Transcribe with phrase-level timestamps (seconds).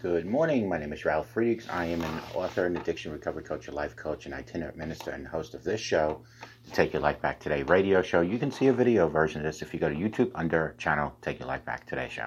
[0.00, 0.68] Good morning.
[0.68, 1.68] My name is Ralph Friedrichs.
[1.68, 5.26] I am an author and addiction recovery coach, a life coach, and itinerant minister and
[5.26, 6.22] host of this show,
[6.66, 8.20] the Take Your Life Back Today radio show.
[8.20, 11.16] You can see a video version of this if you go to YouTube under channel
[11.20, 12.26] Take Your Life Back Today show.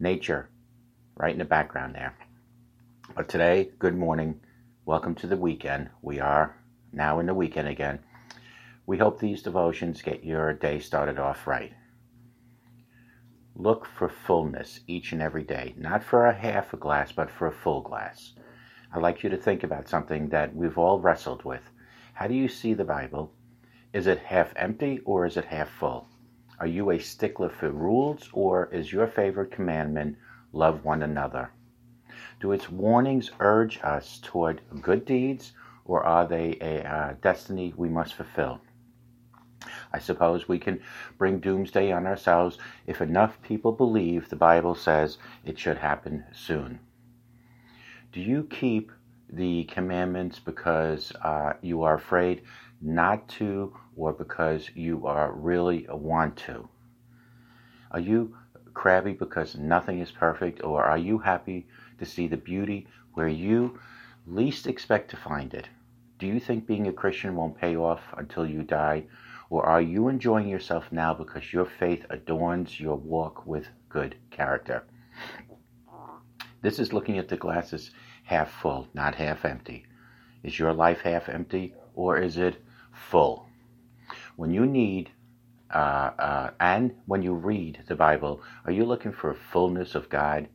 [0.00, 0.48] Nature,
[1.14, 2.16] right in the background there.
[3.14, 4.40] But today, good morning.
[4.86, 5.90] Welcome to the weekend.
[6.00, 6.56] We are
[6.90, 7.98] now in the weekend again.
[8.86, 11.74] We hope these devotions get your day started off right.
[13.60, 17.48] Look for fullness each and every day, not for a half a glass, but for
[17.48, 18.32] a full glass.
[18.92, 21.68] I'd like you to think about something that we've all wrestled with.
[22.14, 23.32] How do you see the Bible?
[23.92, 26.06] Is it half empty or is it half full?
[26.60, 30.18] Are you a stickler for rules or is your favorite commandment
[30.52, 31.50] love one another?
[32.38, 35.52] Do its warnings urge us toward good deeds
[35.84, 38.60] or are they a uh, destiny we must fulfill?
[39.92, 40.80] I suppose we can
[41.16, 46.80] bring doomsday on ourselves if enough people believe the Bible says it should happen soon.
[48.12, 48.92] Do you keep
[49.30, 52.42] the commandments because uh, you are afraid
[52.80, 56.68] not to or because you are really want to?
[57.90, 58.36] Are you
[58.74, 61.66] crabby because nothing is perfect or are you happy
[61.98, 63.78] to see the beauty where you
[64.26, 65.68] least expect to find it?
[66.18, 69.04] Do you think being a Christian won't pay off until you die?
[69.50, 74.84] Or are you enjoying yourself now because your faith adorns your walk with good character?
[76.60, 77.92] This is looking at the glasses
[78.24, 79.86] half full, not half empty.
[80.42, 83.48] Is your life half empty or is it full?
[84.36, 85.10] When you need
[85.72, 90.48] uh, uh, and when you read the Bible, are you looking for fullness of God?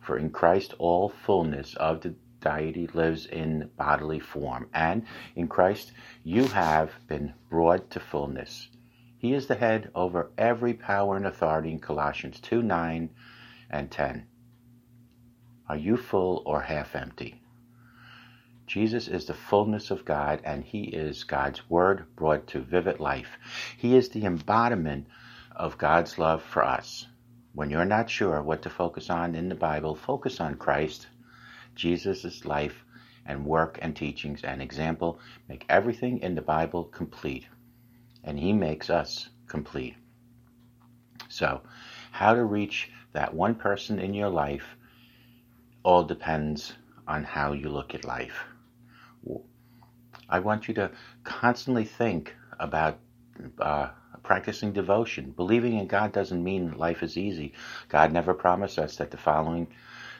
[0.00, 5.92] For in Christ all fullness of the deity lives in bodily form, and in Christ
[6.22, 8.68] you have been brought to fullness.
[9.18, 13.10] He is the head over every power and authority in Colossians 2 9
[13.70, 14.26] and 10.
[15.68, 17.42] Are you full or half empty?
[18.68, 23.38] Jesus is the fullness of God, and He is God's Word brought to vivid life.
[23.76, 25.06] He is the embodiment
[25.56, 27.06] of God's love for us.
[27.54, 31.08] When you're not sure what to focus on in the Bible, focus on Christ
[31.78, 32.84] Jesus' life
[33.26, 35.18] and work and teachings and example
[35.48, 37.46] make everything in the Bible complete.
[38.24, 39.94] And He makes us complete.
[41.28, 41.62] So,
[42.10, 44.76] how to reach that one person in your life
[45.84, 46.74] all depends
[47.06, 48.44] on how you look at life.
[50.28, 50.90] I want you to
[51.24, 52.96] constantly think about
[53.60, 53.88] uh,
[54.22, 55.32] practicing devotion.
[55.36, 57.52] Believing in God doesn't mean life is easy.
[57.88, 59.68] God never promised us that the following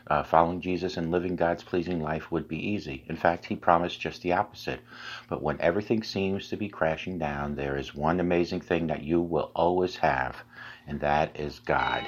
[0.09, 3.05] uh, following Jesus and living God's pleasing life would be easy.
[3.09, 4.81] In fact, he promised just the opposite.
[5.29, 9.21] But when everything seems to be crashing down, there is one amazing thing that you
[9.21, 10.43] will always have,
[10.87, 12.05] and that is God.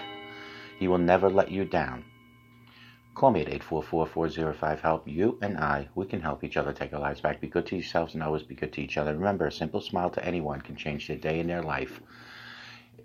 [0.78, 2.04] He will never let you down.
[3.14, 5.06] Call me at 844-405-HELP.
[5.06, 7.40] You and I, we can help each other take our lives back.
[7.40, 9.12] Be good to yourselves and always be good to each other.
[9.12, 12.00] Remember, a simple smile to anyone can change their day and their life.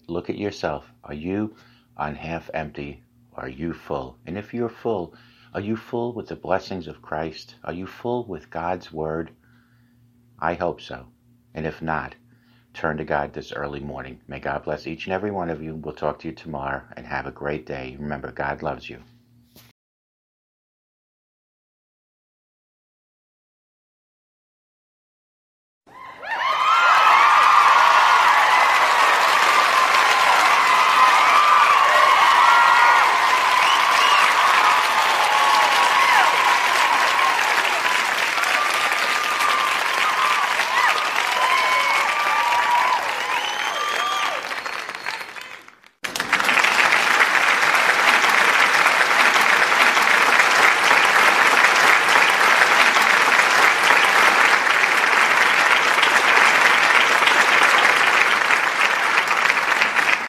[0.07, 0.89] Look at yourself.
[1.03, 1.55] Are you
[1.97, 3.03] on half empty
[3.35, 4.17] are you full?
[4.25, 5.13] And if you're full,
[5.53, 7.55] are you full with the blessings of Christ?
[7.63, 9.31] Are you full with God's Word?
[10.39, 11.07] I hope so.
[11.53, 12.15] And if not,
[12.73, 14.19] turn to God this early morning.
[14.27, 15.75] May God bless each and every one of you.
[15.75, 17.95] We'll talk to you tomorrow and have a great day.
[17.99, 18.99] Remember, God loves you.